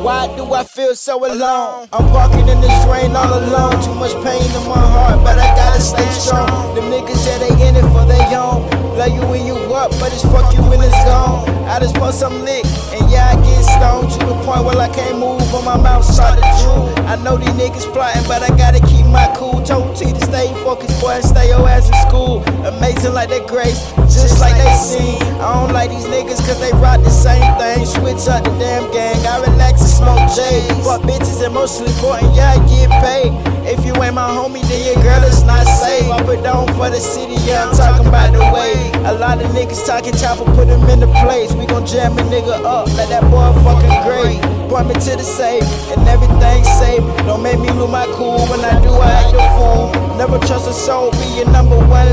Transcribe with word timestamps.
Why 0.00 0.34
do 0.34 0.54
I 0.54 0.64
feel 0.64 0.94
so 0.94 1.18
alone? 1.20 1.86
I'm 1.92 2.10
walking 2.10 2.48
in 2.48 2.60
this 2.62 2.86
rain 2.86 3.14
all 3.14 3.28
alone. 3.28 3.76
Too 3.84 3.94
much 3.94 4.16
pain 4.24 4.40
in 4.40 4.64
my 4.64 4.80
heart, 4.80 5.22
but 5.22 5.38
I 5.38 5.54
gotta 5.54 5.80
stay 5.80 6.08
strong. 6.08 6.74
Them 6.74 6.88
niggas, 6.88 7.20
yeah, 7.26 7.36
they 7.36 7.52
in 7.68 7.76
it 7.76 7.84
for 7.92 8.08
their 8.08 8.24
own. 8.32 8.64
Love 8.96 9.12
you 9.12 9.20
when 9.28 9.46
you 9.46 9.54
up, 9.76 9.90
but 10.00 10.12
it's 10.12 10.22
fuck 10.24 10.56
you 10.56 10.62
when 10.64 10.80
it's 10.80 10.96
gone. 11.04 11.48
I 11.68 11.78
just 11.80 11.94
put 11.96 12.14
some 12.14 12.44
lick, 12.44 12.64
and 12.96 13.10
yeah, 13.10 13.28
I 13.28 13.36
get 13.44 13.60
stoned 13.60 14.10
to 14.12 14.18
the 14.24 14.34
point 14.42 14.64
where 14.64 14.78
I 14.78 14.88
can't 14.88 15.18
move, 15.18 15.44
but 15.52 15.64
my 15.64 15.76
mouth 15.76 16.04
started 16.04 16.48
drool. 16.64 16.88
I 17.04 17.16
know 17.22 17.36
these 17.36 17.52
niggas 17.60 17.84
plotting, 17.92 18.24
but 18.26 18.42
I 18.42 18.48
gotta 18.56 18.80
keep 18.86 19.04
my 19.04 19.28
cool. 19.36 19.60
Told 19.62 19.96
T 19.96 20.12
to 20.12 20.20
stay 20.24 20.48
focused, 20.64 20.98
boy, 21.00 21.20
and 21.20 21.24
stay 21.24 21.48
your 21.48 21.68
ass 21.68 21.88
in 21.88 21.94
school. 22.08 22.42
Amazing 22.64 23.12
like 23.12 23.28
that 23.28 23.46
grace, 23.46 23.78
like 24.40 24.56
they 24.56 24.74
seen. 24.74 25.20
I 25.40 25.54
don't 25.60 25.72
like 25.72 25.90
these 25.90 26.06
niggas 26.06 26.40
cause 26.44 26.58
they 26.60 26.72
rock 26.80 27.00
the 27.04 27.10
same 27.12 27.46
thing. 27.60 27.86
Switch 27.86 28.26
up 28.28 28.44
the 28.44 28.50
damn 28.58 28.90
gang, 28.92 29.20
I 29.26 29.40
relax 29.44 29.80
and 29.80 29.90
smoke 29.90 30.24
J. 30.32 30.66
Fuck 30.82 31.02
bitches 31.02 31.40
mostly 31.52 31.86
important, 31.86 32.34
yeah, 32.34 32.56
I 32.56 32.58
get 32.68 32.90
paid. 33.04 33.32
If 33.68 33.84
you 33.84 33.92
ain't 34.02 34.14
my 34.14 34.28
homie, 34.28 34.62
then 34.66 34.80
your 34.86 35.02
girl 35.02 35.22
is 35.24 35.44
not 35.44 35.64
safe. 35.66 36.10
I 36.10 36.22
put 36.24 36.42
down 36.42 36.66
for 36.74 36.88
the 36.90 37.00
city, 37.00 37.36
yeah, 37.44 37.68
I'm 37.68 37.76
talking 37.76 38.08
about 38.08 38.32
the 38.32 38.40
way. 38.52 38.74
A 39.04 39.12
lot 39.12 39.42
of 39.42 39.50
niggas 39.52 39.86
talking 39.86 40.14
chopper, 40.14 40.44
put 40.56 40.66
them 40.68 40.88
in 40.88 41.00
the 41.00 41.10
place. 41.22 41.52
We 41.52 41.66
gon' 41.66 41.86
jam 41.86 42.18
a 42.18 42.22
nigga 42.22 42.64
up 42.64 42.88
let 42.96 43.08
that 43.08 43.22
boy 43.30 43.52
fucking 43.64 43.96
great. 44.04 44.40
Point 44.68 44.88
me 44.88 44.94
to 44.94 45.12
the 45.16 45.24
safe, 45.24 45.64
and 45.92 46.06
everything's 46.08 46.68
safe. 46.78 47.02
Don't 47.26 47.42
make 47.42 47.58
me 47.58 47.70
lose 47.72 47.90
my 47.90 48.06
cool 48.14 48.46
when 48.48 48.60
I 48.60 48.80
do, 48.82 48.90
I 48.90 49.10
act 49.20 49.34
a 49.34 49.44
fool. 49.56 50.16
Never 50.16 50.38
trust 50.46 50.68
a 50.68 50.72
soul, 50.72 51.10
be 51.12 51.40
your 51.40 51.50
number 51.50 51.76
one 51.76 52.09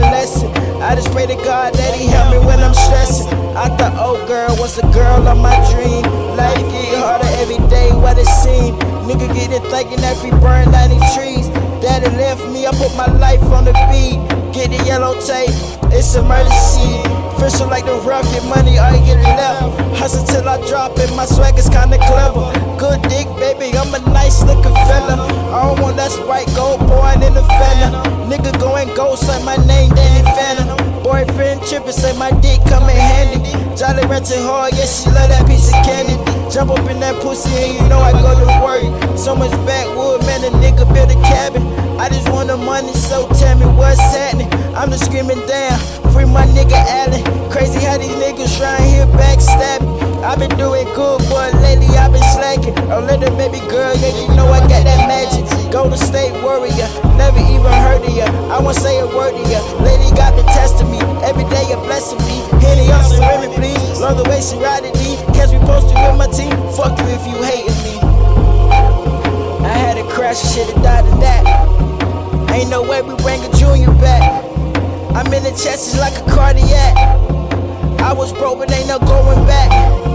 just 0.98 1.14
pray 1.14 1.28
to 1.28 1.36
God 1.46 1.74
that 1.76 1.94
He 1.94 2.08
help 2.08 2.34
me 2.34 2.40
when 2.42 2.58
I'm 2.60 2.74
stressing. 2.74 3.30
I 3.54 3.70
thought, 3.78 3.94
oh 4.02 4.18
girl, 4.26 4.50
was 4.58 4.78
a 4.80 4.86
girl 4.90 5.28
of 5.30 5.38
my 5.38 5.54
dream. 5.70 6.02
Life 6.34 6.58
get 6.74 6.98
harder 6.98 7.30
every 7.38 7.62
day, 7.70 7.94
what 7.94 8.18
it 8.18 8.26
seem. 8.26 8.74
Nigga 9.06 9.30
get 9.30 9.54
it 9.54 9.62
thinking 9.70 10.02
that 10.02 10.18
we 10.26 10.32
burn 10.42 10.74
down 10.74 10.90
these 10.90 11.06
trees. 11.14 11.48
Daddy 11.86 12.10
left 12.18 12.42
me, 12.50 12.66
I 12.66 12.72
put 12.74 12.98
my 12.98 13.06
life 13.22 13.42
on 13.54 13.66
the 13.66 13.78
beat. 13.94 14.18
Get 14.54 14.74
the 14.74 14.82
yellow 14.90 15.14
tape, 15.22 15.54
it's 15.94 16.16
emergency. 16.18 17.06
Official 17.38 17.70
like 17.70 17.86
the 17.86 18.02
rough, 18.02 18.26
get 18.34 18.44
money, 18.50 18.80
I 18.82 18.98
get 19.06 19.22
left. 19.22 19.70
Hustle 20.02 20.26
till 20.26 20.50
I 20.50 20.58
drop 20.66 20.98
it, 20.98 21.14
my 21.14 21.26
swag 21.26 21.58
is 21.62 21.70
kinda 21.70 22.02
clever. 22.10 22.50
Good 22.82 23.06
dick, 23.06 23.30
baby, 23.38 23.78
I'm 23.78 23.94
a 23.94 24.02
nice 24.10 24.42
looking 24.42 24.74
fella. 24.90 25.22
I 25.54 25.62
don't 25.62 25.80
want 25.80 25.98
that 25.98 26.10
sprite 26.10 26.50
gold 26.58 26.82
boy 26.90 27.14
in 27.22 27.38
the 27.38 27.46
fella. 27.46 28.02
Nigga 28.26 28.58
going 28.60 28.90
ghost 28.96 29.28
like 29.30 29.44
my 29.44 29.58
name, 29.70 29.94
Danny 29.94 30.26
Phantom. 30.34 30.77
Boyfriend 31.08 31.64
trippin', 31.64 31.94
say 31.96 32.12
my 32.20 32.32
dick 32.44 32.60
come 32.68 32.84
in 32.92 33.00
handy. 33.00 33.40
Jolly 33.80 34.04
Rancher 34.12 34.44
hard, 34.44 34.76
yeah, 34.76 34.84
she 34.84 35.08
love 35.08 35.32
that 35.32 35.48
piece 35.48 35.72
of 35.72 35.80
candy. 35.88 36.20
Jump 36.52 36.68
up 36.68 36.84
in 36.92 37.00
that 37.00 37.16
pussy 37.24 37.48
and 37.48 37.80
you 37.80 37.88
know 37.88 38.04
I 38.04 38.12
go 38.12 38.36
to 38.36 38.52
work. 38.60 38.84
So 39.16 39.32
much 39.32 39.56
backwood, 39.64 40.20
man, 40.28 40.44
a 40.44 40.52
nigga 40.60 40.84
build 40.92 41.08
a 41.08 41.16
cabin. 41.24 41.64
I 41.96 42.10
just 42.12 42.28
want 42.28 42.52
the 42.52 42.58
money, 42.58 42.92
so 42.92 43.24
tell 43.40 43.56
me 43.56 43.64
what's 43.80 44.04
happening. 44.12 44.52
I'm 44.76 44.92
just 44.92 45.08
screaming 45.08 45.40
down, 45.48 45.80
free 46.12 46.28
my 46.28 46.44
nigga 46.52 46.76
Allen. 46.76 47.24
Crazy 47.56 47.80
how 47.80 47.96
these 47.98 48.12
niggas 48.20 48.52
trying 48.60 48.84
here 48.92 49.08
backstabbing. 49.16 49.88
i 50.28 50.36
been 50.36 50.52
doing 50.60 50.92
good, 50.92 51.24
boy, 51.32 51.56
lately 51.64 51.88
i 51.96 52.12
been 52.12 52.20
slacking. 52.36 52.76
Oh, 52.92 53.00
little 53.00 53.32
baby 53.40 53.64
girl, 53.72 53.96
yeah, 53.96 54.12
you 54.12 54.28
know 54.36 54.52
I 54.52 54.60
got 54.68 54.84
that 54.84 55.08
magic. 55.08 55.48
Go 55.72 55.90
to 55.90 55.96
state 55.96 56.36
warrior, 56.44 56.92
never 57.16 57.40
even 57.40 57.72
heard 57.80 58.04
of 58.04 58.12
ya. 58.12 58.28
Love 64.08 64.24
the 64.24 64.30
way 64.30 64.40
she 64.40 64.56
riding 64.56 64.94
me. 65.04 65.18
Catch 65.36 65.52
me 65.52 65.60
posted 65.68 65.98
with 66.00 66.18
my 66.18 66.28
team. 66.28 66.56
Fuck 66.78 66.98
you 66.98 67.08
if 67.12 67.28
you 67.28 67.44
hating 67.44 67.76
me. 67.84 68.00
I 69.68 69.76
had 69.76 69.98
a 69.98 70.08
crash, 70.08 70.40
shit 70.40 70.66
have 70.66 70.82
died 70.82 71.04
in 71.12 71.20
that. 71.20 72.50
Ain't 72.54 72.70
no 72.70 72.84
way 72.84 73.02
we 73.02 73.16
bring 73.18 73.44
a 73.44 73.52
junior 73.58 73.92
back. 74.00 74.46
I'm 75.14 75.28
in 75.34 75.44
the 75.44 75.52
chest, 75.52 75.92
it's 75.92 76.00
like 76.00 76.16
a 76.16 76.32
cardiac. 76.32 76.96
I 78.00 78.14
was 78.14 78.32
broke, 78.32 78.60
but 78.60 78.72
ain't 78.72 78.88
no 78.88 78.98
going 78.98 79.46
back. 79.46 80.07